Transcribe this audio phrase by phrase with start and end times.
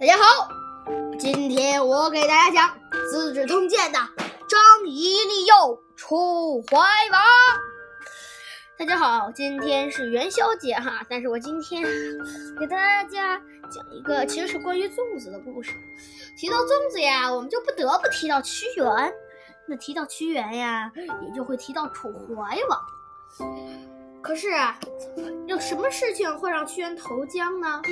[0.00, 0.48] 大家好，
[1.18, 2.76] 今天我给大家讲
[3.10, 3.98] 《资治通鉴》的
[4.48, 7.22] 张仪利诱楚怀王。
[8.76, 11.82] 大家好，今天是元宵节哈，但是我今天
[12.58, 15.72] 给大家讲一个其实是关于粽子的故事。
[16.36, 18.86] 提到粽子呀，我们就不得不提到屈原。
[19.68, 22.80] 那提到屈原呀，也就会提到楚怀王。
[24.22, 24.48] 可是，
[25.46, 27.82] 有什么事情会让屈原投江呢？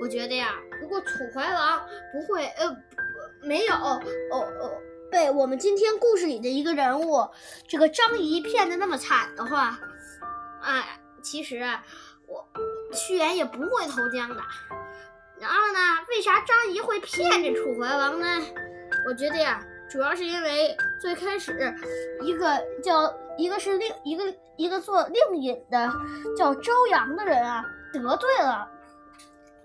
[0.00, 1.80] 我觉得呀，如果楚怀王
[2.12, 2.76] 不会呃
[3.42, 4.70] 没有哦哦
[5.10, 7.26] 被我们今天故事里的一个人物
[7.66, 9.78] 这个张仪骗的那么惨的话，
[10.62, 11.62] 哎，其实
[12.26, 12.46] 我
[12.92, 14.40] 屈原也不会投江的。
[15.40, 18.26] 然后呢，为啥张仪会骗这楚怀王呢？
[19.08, 19.64] 我觉得呀。
[19.92, 21.52] 主要是因为最开始，
[22.22, 25.92] 一个叫一个是令一个一个做令尹的
[26.34, 28.66] 叫朝阳的人啊，得罪了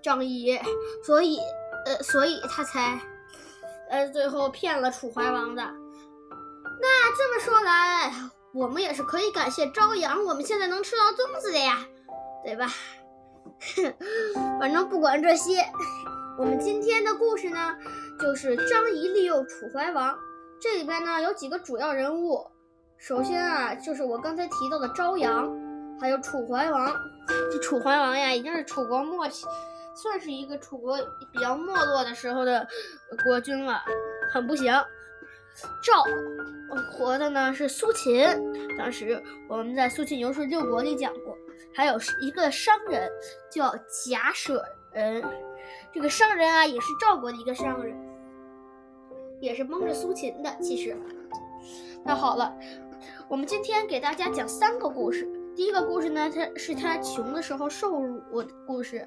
[0.02, 0.60] 张仪，
[1.02, 1.38] 所以
[1.86, 3.00] 呃，所以他才
[3.88, 5.62] 呃最后骗了楚怀王的。
[5.62, 8.12] 那这么说来，
[8.52, 11.78] 我们也是可以感谢朝阳，我们现在能吃到粽子的呀，
[12.44, 12.70] 对吧？
[14.60, 15.64] 反正不管这些。
[16.38, 17.76] 我们今天的故事呢，
[18.18, 20.18] 就是张仪利诱楚怀王。
[20.60, 22.44] 这里边呢有几个主要人物。
[22.96, 25.48] 首先啊，就是我刚才提到的朝阳，
[26.00, 26.92] 还有楚怀王。
[27.50, 29.46] 这楚怀王呀，已经是楚国末期，
[29.94, 30.98] 算是一个楚国
[31.32, 32.66] 比较没落的时候的
[33.24, 33.80] 国君了，
[34.32, 34.72] 很不行。
[35.82, 36.02] 赵
[36.92, 38.28] 活的呢是苏秦，
[38.76, 41.36] 当时我们在《苏秦游说六国》里讲过。
[41.74, 43.08] 还有一个商人
[43.50, 43.72] 叫
[44.04, 45.22] 贾舍人。
[45.92, 47.94] 这个商人啊，也是赵国的一个商人，
[49.40, 50.56] 也是蒙着苏秦的。
[50.60, 50.96] 其实，
[52.04, 52.54] 那好了，
[53.28, 55.28] 我们今天给大家讲三个故事。
[55.56, 59.00] 第一个故事呢，他是他穷的时候受辱的故事；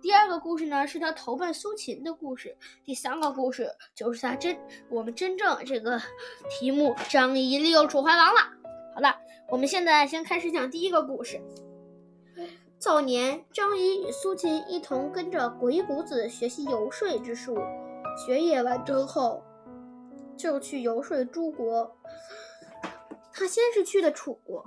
[0.00, 2.52] 第二个故事呢，是他投奔苏秦的故事；
[2.84, 4.56] 第三个故事就是他真
[4.88, 6.00] 我们真正这个
[6.48, 8.40] 题目——张仪利用楚怀王了。
[8.94, 9.14] 好了，
[9.50, 11.38] 我们现在先开始讲第一个故事。
[12.78, 17.58] 早年，张仪与苏秦一同跟着鬼谷子学习游说之术。
[18.26, 19.42] 学业完成后，
[20.40, 21.96] 就去游说诸国。
[23.32, 24.66] 他先是去的楚国。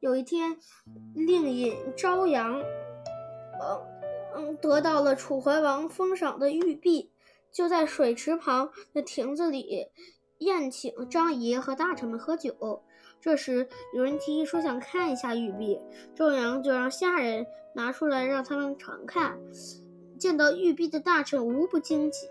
[0.00, 0.56] 有一天，
[1.14, 2.60] 令尹朝阳，
[3.60, 3.82] 嗯
[4.34, 7.10] 嗯，得到了楚怀王封赏的玉璧，
[7.52, 9.88] 就在水池旁的亭子里
[10.38, 12.82] 宴请张仪和大臣们喝酒。
[13.20, 15.78] 这时，有人提议说想看一下玉璧，
[16.14, 19.38] 周阳就让下人拿出来让他们常看。
[20.18, 22.26] 见到玉璧的大臣无不惊奇，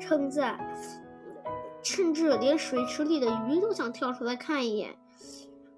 [0.00, 0.58] 称赞，
[1.84, 4.96] 甚至连水池里的鱼都想跳出来看一眼。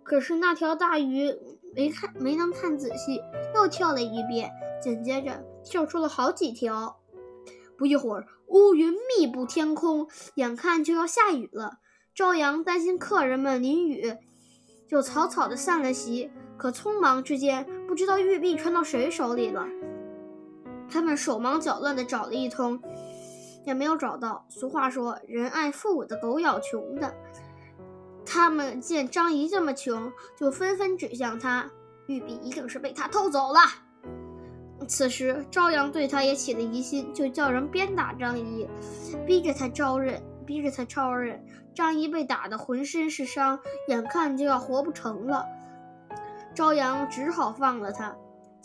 [0.02, 1.34] 可是那条大鱼
[1.74, 3.20] 没看，没能看仔细，
[3.54, 4.50] 又跳了一遍，
[4.80, 6.96] 紧接着跳出了好几条。
[7.76, 11.80] 不一会儿，乌云密布天空，眼看就要下雨了。
[12.14, 14.16] 朝阳担心客人们淋雨。
[14.88, 19.66] 就草草的散了席，可匆忙之间，不知道玉璧传到谁手里了。
[20.88, 22.80] 他们手忙脚乱的找了一通，
[23.66, 24.46] 也没有找到。
[24.48, 27.14] 俗话说：“人爱富的，狗咬穷的。”
[28.24, 31.70] 他们见张仪这么穷，就纷纷指向他，
[32.06, 33.60] 玉璧一定是被他偷走了。
[34.88, 38.66] 此时，朝阳对他也起了疑心，就叫人鞭打张仪，
[39.26, 40.22] 逼着他招认。
[40.46, 41.44] 逼着他招认，
[41.74, 45.44] 张仪被打得浑身是伤，眼看就要活不成了。
[46.54, 48.16] 朝阳只好放了他。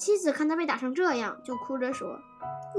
[0.02, 2.20] 妻子看他被打成这样，就哭着说：“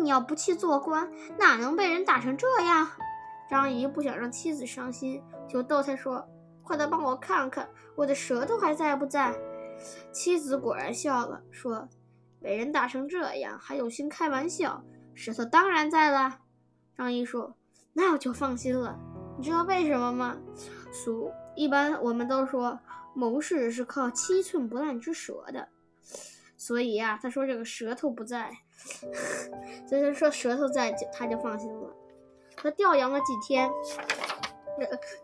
[0.02, 2.88] 你要不去做官，哪能被人打成这样？”
[3.48, 6.28] 张仪不想让妻子伤心，就逗他说
[6.66, 9.32] ：“快来帮我看看，我的舌头还在不在？”
[10.10, 11.88] 妻子果然笑了，说
[12.42, 14.82] ：“被人打成这样，还有心开玩笑？
[15.14, 16.40] 舌头当然在了。”
[16.98, 17.54] 张仪说。
[17.92, 18.98] 那我就放心了，
[19.38, 20.34] 你知道为什么吗？
[20.90, 22.80] 俗一般我们都说
[23.14, 25.68] 谋士是靠七寸不烂之舌的，
[26.64, 28.52] 所以呀，他说这个舌头不在，
[29.88, 31.90] 所以他说舌头在，就他就放心了。
[32.56, 33.68] 他调养了几天，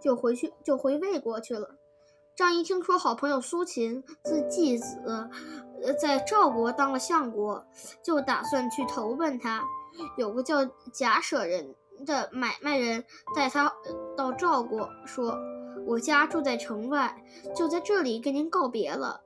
[0.02, 1.76] 就回去就回魏国去了。
[2.35, 7.64] 张仪听说好朋友苏秦自季子，呃，在赵国当了相国，
[8.02, 9.62] 就打算去投奔他。
[10.17, 11.73] 有个叫贾舍人。
[12.06, 13.05] 的买卖人
[13.35, 13.73] 带他
[14.17, 15.37] 到赵国，说
[15.85, 17.25] ：“我家住在城外，
[17.56, 19.20] 就在这里跟您告别了。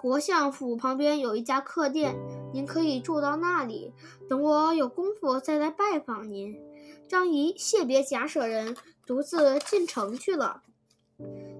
[0.00, 2.16] 国相府旁边有一家客店，
[2.54, 3.92] 您可以住到那里。
[4.28, 6.58] 等我有功夫再来拜访您。”
[7.06, 10.62] 张仪谢别贾舍人，独自进城去了。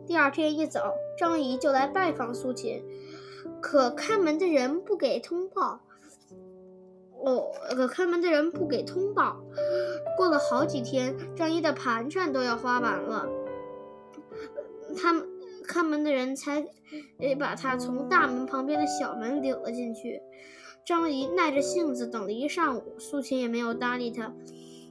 [0.06, 2.82] 第二天一早，张仪就来拜访苏秦，
[3.60, 5.80] 可看门的人不给通报。
[7.22, 9.40] 哦，可看门的人不给通报。
[10.16, 13.28] 过了好几天，张仪的盘缠都要花完了，
[14.96, 15.28] 他们
[15.70, 16.66] 看门的人才
[17.38, 20.20] 把他从大门旁边的小门领了进去。
[20.84, 24.32] 张仪耐着性子等了一上午，苏秦也没有搭理他。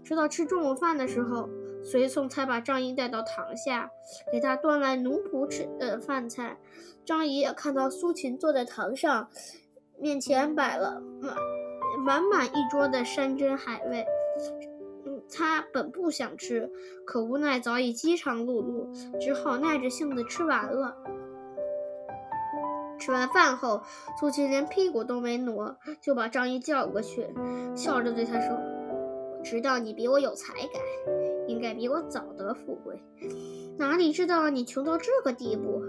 [0.05, 1.49] 直到吃中午饭的时候，
[1.83, 3.91] 随从才把张仪带到堂下，
[4.31, 6.57] 给他端来奴仆吃的饭菜。
[7.03, 9.27] 张仪看到苏秦坐在堂上，
[9.99, 11.35] 面前摆了满
[12.05, 14.05] 满满一桌的山珍海味。
[15.31, 16.71] 他本不想吃，
[17.05, 20.95] 可无奈早已饥肠辘辘，只好耐着性子吃完了。
[22.99, 23.81] 吃完饭后，
[24.19, 27.27] 苏秦连屁股都没挪，就把张仪叫过去，
[27.73, 28.57] 笑着对他说
[29.37, 30.81] ：“我知道你比我有才干，
[31.47, 33.01] 应该比我早得富贵，
[33.77, 35.81] 哪里知道你穷到这个地步？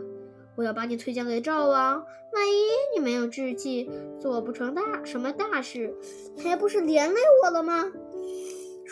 [0.57, 3.91] 我要把你推荐给赵王，万一你没有志气，
[4.21, 5.97] 做不成大什么大事，
[6.39, 7.91] 还不是连累我了吗？”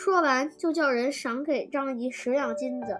[0.01, 2.97] 说完，就叫人赏给张仪十两金子。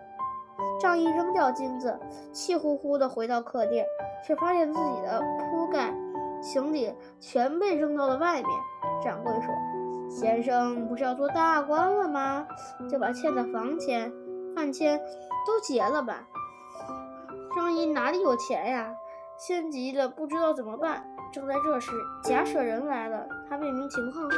[0.82, 1.98] 张仪扔掉金子，
[2.34, 3.86] 气呼呼地回到客店，
[4.28, 5.94] 却发现自己的铺盖、
[6.42, 8.52] 行李全被扔到了外面。
[9.02, 9.56] 掌柜说
[10.12, 12.46] ：“先生不是要做大官了吗？
[12.90, 14.12] 就把欠的房钱、
[14.54, 15.00] 饭钱
[15.48, 16.28] 都结了吧。”
[17.56, 18.94] 张仪哪里有钱呀？
[19.38, 21.02] 心急了，不知道怎么办。
[21.32, 21.94] 正在这时，
[22.26, 23.26] 假舍人来了。
[23.50, 24.38] 他问明情况后，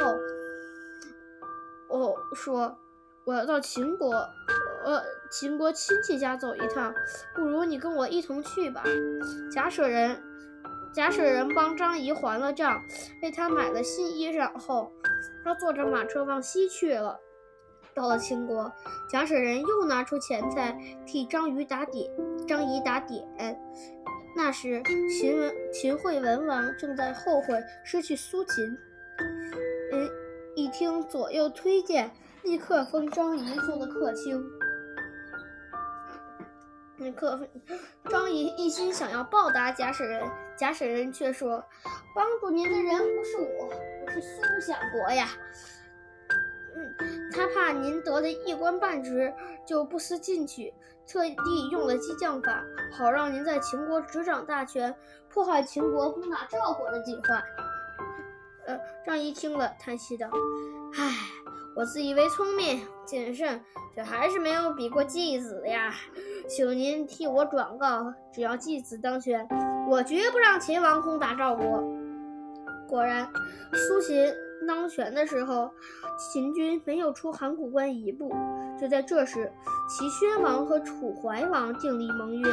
[1.92, 2.76] 哦，说
[3.24, 4.12] ：“我要到秦国。”
[4.84, 5.00] 呃，
[5.30, 6.92] 秦国亲戚家走一趟，
[7.36, 8.82] 不如你跟我一同去吧。
[9.54, 10.20] 贾舍人，
[10.92, 12.82] 贾舍人帮张仪还了账，
[13.22, 14.92] 为他买了新衣裳后，
[15.44, 17.20] 他坐着马车往西去了。
[17.94, 18.72] 到了秦国，
[19.08, 22.10] 贾舍人又拿出钱财替张仪打点，
[22.48, 23.22] 张仪打点。
[24.34, 28.76] 那时秦文秦惠文王正在后悔失去苏秦，
[30.72, 32.10] 听左右推荐，
[32.42, 34.42] 立刻封张仪做了客卿。
[36.96, 37.38] 那可
[38.08, 40.24] 张仪一心想要报答贾使人，
[40.56, 41.62] 贾使人却说
[42.14, 43.70] ：“帮助您的人不是我，
[44.08, 45.28] 是苏相国呀。
[46.74, 49.32] 嗯，他怕您得了一官半职
[49.66, 50.72] 就不思进取，
[51.06, 54.94] 特地用了激将法，好让您在秦国执掌大权，
[55.28, 57.42] 破坏秦国攻打赵国的计划。”
[58.66, 60.28] 呃，张仪听了，叹息道
[60.96, 61.12] ：“唉，
[61.74, 63.60] 我自以为聪明谨慎，
[63.94, 65.94] 却还是没有比过继子呀。”
[66.48, 69.46] 请您替我转告，只要继子当选，
[69.88, 71.82] 我绝不让秦王攻打赵国。
[72.88, 73.26] 果然，
[73.72, 74.34] 苏秦
[74.66, 75.70] 当权的时候，
[76.18, 78.34] 秦军没有出函谷关一步。
[78.78, 79.50] 就在这时，
[79.88, 82.48] 齐宣王和楚怀王订立盟约，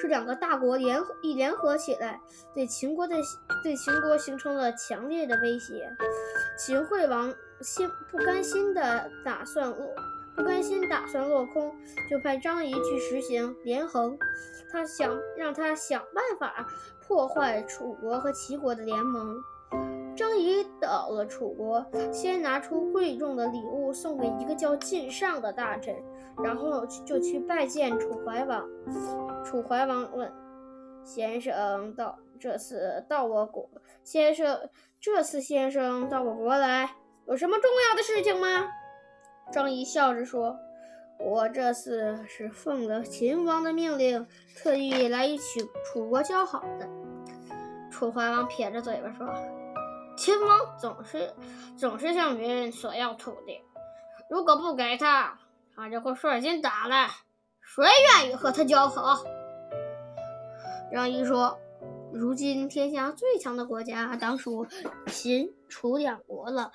[0.00, 2.20] 这两个大国联合一联合起来，
[2.54, 3.16] 对秦国的
[3.62, 5.90] 对秦国形成了强烈的威胁。
[6.58, 9.94] 秦惠王心不甘心的打算落。
[10.36, 11.74] 不甘心打算落空，
[12.08, 14.16] 就派张仪去实行连横。
[14.72, 16.66] 他想让他想办法
[17.06, 19.36] 破坏楚国和齐国的联盟。
[20.16, 25.94] 张仪到了楚国，先拿出贵重的礼物送给一个叫晋尚的大臣，
[26.42, 28.66] 然后就去拜见楚怀王。
[29.44, 30.32] 楚怀王问
[31.04, 33.68] ：“先生到这次到我国，
[34.04, 34.68] 先生
[35.00, 36.94] 这次先生到我国来，
[37.26, 38.68] 有什么重要的事情吗？”
[39.52, 40.56] 张仪笑着说
[41.18, 45.44] ：“我这次是奉了秦王的命令，特意来与楚
[45.84, 46.88] 楚国交好的。”
[47.90, 49.26] 楚怀王撇着嘴巴说
[50.16, 51.34] ：“秦王总是
[51.76, 53.60] 总是向别人索要土地，
[54.28, 55.38] 如果不给他，
[55.74, 57.08] 他就会率先打来。
[57.74, 57.86] 谁
[58.18, 59.22] 愿意和他交好？”
[60.92, 61.56] 张仪说
[62.12, 64.66] ：“如今天下最强的国家当属
[65.06, 66.72] 秦楚两国了。”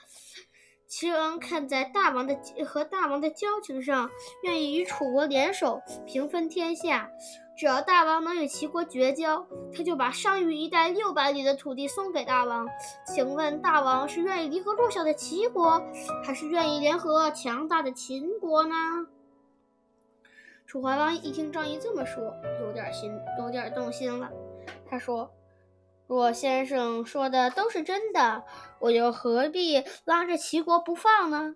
[0.88, 4.10] 齐王看在大王的和大王的交情上，
[4.44, 7.10] 愿意与楚国联手平分天下。
[7.58, 12.68] 只要大王能与齐国绝交，他就把上虞一带六百里的土地送给大王。
[13.06, 15.82] 请问大王是愿意离合弱小的齐国，
[16.24, 18.76] 还是愿意联合强大的秦国呢？
[20.66, 24.30] 楚怀王一听张仪这么说，有点心，有点动心了。
[24.86, 25.32] 他说。
[26.08, 28.44] 若先生说的都是真的，
[28.78, 31.56] 我又何必拉着齐国不放呢？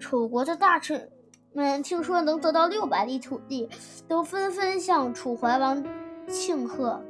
[0.00, 1.12] 楚国的大臣
[1.52, 3.68] 们听说能得到六百里土地，
[4.08, 5.84] 都纷纷向楚怀王
[6.26, 7.00] 庆贺。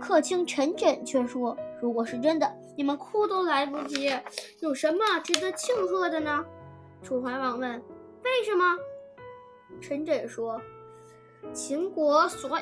[0.00, 4.10] 客卿陈轸却说：“如果是真的，你们哭都来不及，
[4.58, 6.44] 有什么值得庆贺的呢？”
[7.00, 7.80] 楚怀王问
[8.24, 8.76] ：“为什么？”
[9.80, 10.60] 陈轸说
[11.52, 12.58] ：“秦国所。”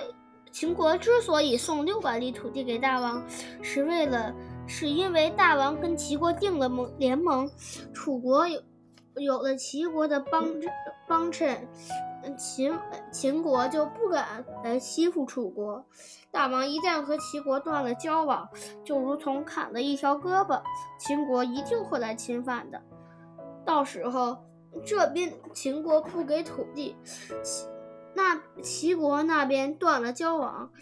[0.53, 3.23] 秦国之所以送六百里土地给大王，
[3.61, 4.35] 是为了
[4.67, 7.51] 是因为大王跟齐国定了盟联盟，
[7.93, 8.63] 楚国有
[9.17, 10.47] 有了齐国的帮
[11.07, 11.69] 帮衬，
[12.39, 12.75] 秦
[13.13, 15.85] 秦国就不敢来欺负楚国。
[16.31, 18.49] 大王一旦和齐国断了交往，
[18.83, 20.63] 就如同砍了一条胳膊，
[20.99, 22.81] 秦国一定会来侵犯的。
[23.63, 24.39] 到时候
[24.85, 26.97] 这边秦国不给土地，
[28.15, 30.73] 那齐国那边断了交往。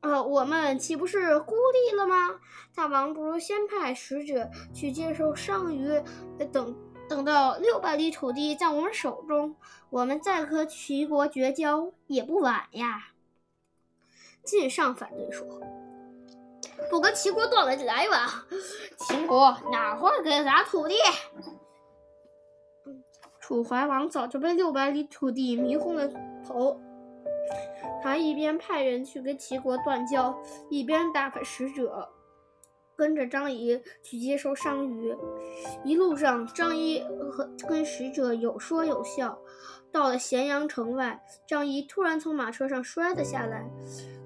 [0.00, 2.40] 呃，我们岂不是孤立了吗？
[2.74, 6.02] 大王不如先派使者去接受商于，
[6.52, 6.74] 等
[7.08, 9.56] 等到六百里土地在我们手中，
[9.90, 13.08] 我们再和齐国绝交也不晚呀。
[14.42, 15.46] 晋上反对说
[16.88, 18.30] ：“不跟齐国断了来往，
[18.96, 20.94] 秦国哪会给咱土地？”
[23.50, 26.08] 楚怀王早就被六百里土地迷昏了
[26.46, 26.80] 头。
[28.00, 32.08] 他一边派人去跟齐国断交，一边打发使者
[32.94, 35.12] 跟着张仪去接收商于。
[35.82, 37.02] 一路上，张仪
[37.32, 39.36] 和跟使者有说有笑。
[39.90, 43.68] 到了咸阳城外，张仪突然从马车上摔了下来，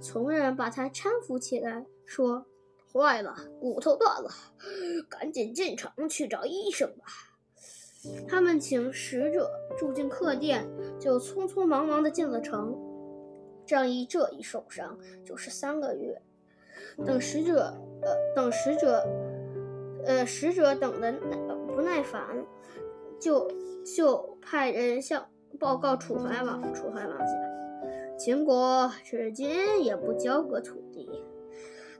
[0.03, 2.45] 从人把他搀扶起来，说
[2.93, 4.29] ：“坏了，骨头断了，
[5.09, 7.07] 赶紧进城去找医生吧。”
[8.29, 10.67] 他们请使者住进客店，
[10.99, 12.77] 就匆匆忙忙地进了城。
[13.67, 16.21] 张仪这一受伤就是三个月。
[17.07, 19.07] 等使者，呃，等使者，
[20.05, 21.13] 呃，使者等的
[21.75, 22.45] 不耐烦，
[23.19, 23.51] 就
[23.97, 26.75] 就派人向报告楚怀王。
[26.75, 31.09] 楚怀王想，秦国至今也不交割土地，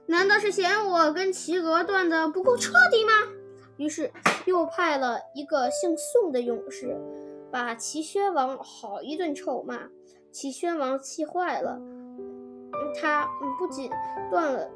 [0.05, 3.11] 难道是嫌我跟齐国断的不够彻底吗？
[3.77, 4.11] 于是
[4.45, 6.97] 又派了一个姓宋的勇士，
[7.51, 9.89] 把齐宣王好一顿臭骂。
[10.31, 11.79] 齐宣王气坏了，
[12.99, 13.89] 他不仅
[14.29, 14.69] 断了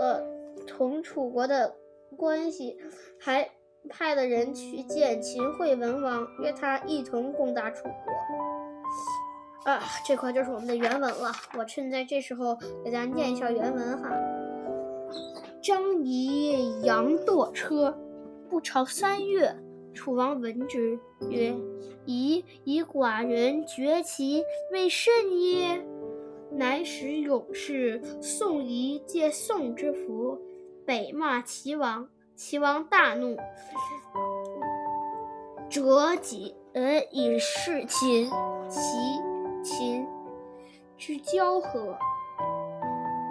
[0.00, 0.24] 了
[0.66, 1.74] 同楚国的
[2.16, 2.76] 关系，
[3.20, 3.48] 还
[3.88, 9.72] 派了人去见秦惠文王，约他一同攻打楚国。
[9.72, 11.32] 啊，这块就是我们的原文了。
[11.56, 14.10] 我趁在这时候给大家念一下原文哈。
[15.62, 17.96] 张仪羊堕车，
[18.54, 19.52] 不朝三月。
[19.92, 20.96] 楚王闻之，
[21.28, 21.52] 曰
[22.06, 25.84] ：“宜以寡人绝其为甚耶？”
[26.54, 30.38] 乃使勇士宋仪借宋之服，
[30.86, 32.08] 北骂齐王。
[32.36, 33.36] 齐王大怒，
[35.68, 38.30] 折戟呃以示秦。
[38.68, 38.80] 齐
[39.64, 40.06] 秦
[40.96, 41.96] 之交合。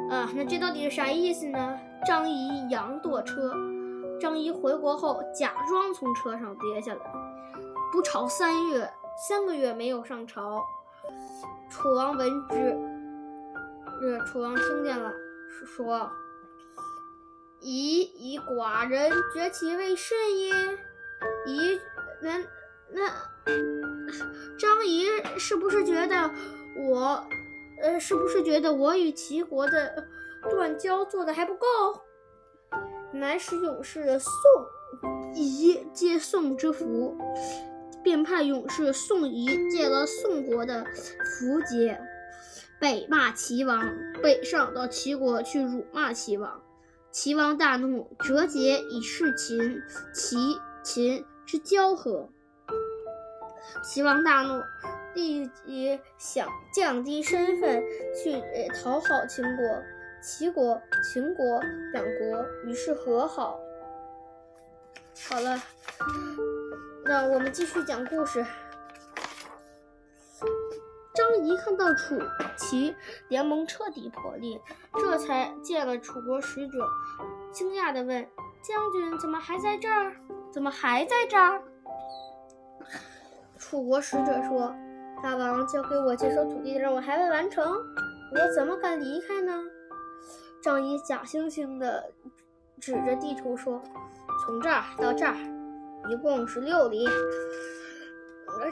[0.09, 1.79] 啊，那这到底是啥意思呢？
[2.05, 3.53] 张仪佯堕车。
[4.23, 7.01] 张仪回国后，假装从车上跌下来，
[7.91, 8.89] 不朝三月，
[9.27, 10.63] 三个月没有上朝。
[11.69, 12.73] 楚王闻之，
[13.99, 15.11] 这楚王听见了，
[15.65, 16.09] 说
[17.59, 20.53] ：“宜以寡人崛其为甚耶？”
[21.45, 21.81] 宜
[22.21, 22.37] 那
[22.91, 23.09] 那
[24.57, 25.05] 张仪
[25.37, 26.31] 是不是觉得
[26.77, 27.27] 我，
[27.81, 30.07] 呃，是不是觉得我与齐国的
[30.49, 31.65] 断交做的还不够？
[33.13, 34.29] 乃使勇士宋
[35.35, 37.15] 仪借宋之福，
[38.03, 42.01] 便派勇士宋仪借了宋国的符节，
[42.79, 43.87] 北骂齐王，
[44.21, 46.61] 北上到齐国去辱骂齐王。
[47.11, 49.79] 齐王大怒，折节以示秦。
[50.13, 50.35] 齐
[50.83, 52.29] 秦之交合。
[53.83, 54.63] 齐王大怒，
[55.13, 57.83] 立即想降低身份
[58.23, 58.41] 去
[58.73, 59.83] 讨好秦国。
[60.23, 61.59] 齐国、秦国
[61.91, 63.59] 两国于是和好。
[65.29, 65.61] 好了，
[67.03, 68.45] 那我们继续讲故事。
[71.13, 72.17] 张仪看到楚
[72.55, 72.95] 齐
[73.27, 74.61] 联盟彻底破裂，
[74.93, 76.87] 这才见了楚国使者，
[77.51, 78.25] 惊讶地问
[78.63, 80.15] ：“将军怎么还在这儿？
[80.53, 81.61] 怎么还在这儿？”
[83.59, 84.73] 楚国使者说
[85.21, 89.61] ：“大王交给我接收土地的任务还未完成，我怎么敢离开呢？”
[90.63, 92.09] 张仪假惺惺地
[92.79, 93.83] 指着地图说
[94.45, 95.35] ：“从这儿到这儿，
[96.09, 97.05] 一共是六里。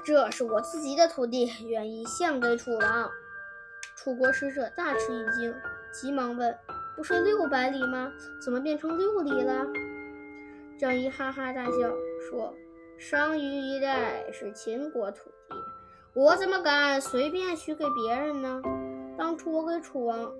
[0.05, 3.09] 这是我自己的土地，愿意献给楚王。”
[3.97, 5.53] 楚国使者大吃一惊，
[5.91, 6.57] 急忙问
[6.95, 8.09] ：“不是六百里吗？
[8.41, 9.67] 怎么变成六里了？”
[10.79, 11.71] 张仪哈哈大笑
[12.29, 12.55] 说
[12.97, 15.55] ：“商於一带是秦国土地，
[16.13, 18.61] 我怎么敢随便许给别人呢？
[19.17, 20.31] 当初我给楚王。”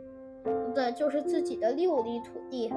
[0.74, 2.72] 的就是自己的六里土地，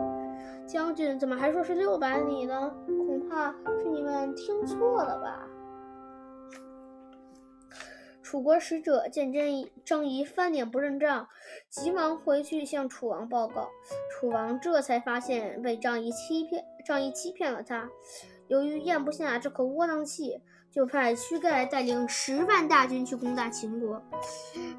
[0.67, 2.75] 将军怎么还说是六百里呢？
[2.87, 5.49] 恐怕是你们听错了吧？
[8.23, 11.29] 楚国使者见真张仪翻脸不认账，
[11.69, 13.69] 急忙回去向楚王报告。
[14.11, 17.91] 楚楚王这才发现被张仪欺骗，张仪欺骗了他。
[18.49, 20.41] 由于咽不下这口窝囊气，
[20.75, 24.03] 就派屈盖带领十万大军去攻打秦国。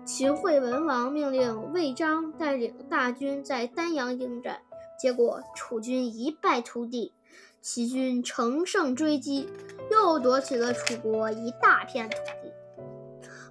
[0.03, 4.59] 秦惠文王命令魏章带领大军在丹阳应战，
[4.99, 7.13] 结果楚军一败涂地，
[7.61, 9.47] 齐军乘胜追击，
[9.89, 12.51] 又夺取了楚国一大片土地。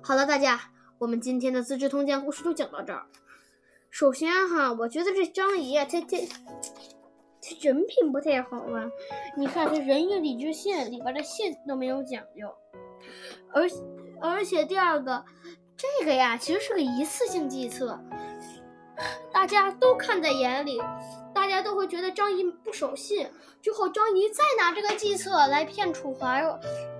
[0.02, 0.60] 好了，大家，
[0.98, 3.06] 我们今天的《资治通鉴》故事就讲到这儿。
[3.88, 6.18] 首先哈，我觉得这张仪啊，他他
[7.44, 8.90] 他人品不太好啊。
[9.36, 12.54] 你看这仁义礼智信里边的信都没有讲究，
[13.52, 13.68] 而
[14.20, 15.24] 而且第二个，
[15.76, 18.00] 这个呀其实是个一次性计策，
[19.30, 20.80] 大家都看在眼里，
[21.34, 23.28] 大家都会觉得张仪不守信，
[23.60, 26.42] 之后张仪再拿这个计策来骗楚怀，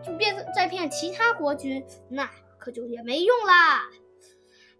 [0.05, 2.29] 就变再骗其他国君，那。
[2.57, 3.83] 可就也没用啦。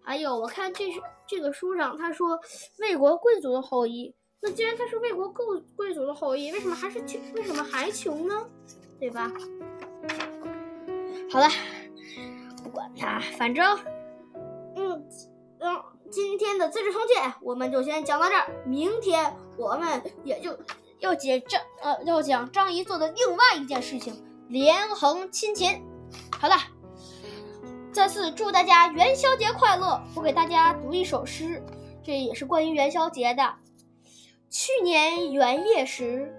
[0.01, 2.39] 还有，我看这是这个书上他说
[2.79, 7.19] 魏国贵族的后裔，那既然他是魏国贵贵族的后裔，为什么还是穷？
[7.33, 8.45] 为什么还穷呢？
[8.99, 9.31] 对吧？
[11.31, 11.49] 好了，
[12.63, 13.77] 不管他，反正，
[14.75, 15.07] 嗯
[15.59, 18.47] 嗯，今天的《资治通鉴》我们就先讲到这儿。
[18.65, 20.57] 明天我们也就
[20.99, 25.81] 要讲张呃要讲张仪做的另外一件事情——连横亲秦。
[26.39, 26.55] 好了。
[27.91, 30.03] 再次祝大家元宵节快乐！
[30.17, 31.63] 我给大家读一首诗，
[32.03, 33.53] 这也是关于元宵节的。
[34.57, 36.33] 去年元夜时，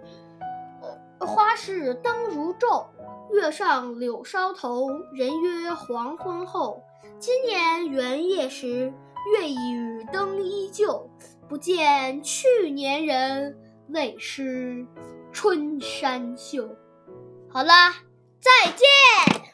[1.18, 2.86] 花市灯如昼，
[3.30, 6.82] 月上柳梢头，人约黄昏后。
[7.18, 8.90] 今年元夜时，
[9.34, 11.10] 月已灯依旧，
[11.46, 13.54] 不见去年人，
[13.88, 14.86] 泪湿
[15.30, 16.66] 春衫袖。
[17.50, 17.96] 好啦，
[18.40, 19.45] 再见。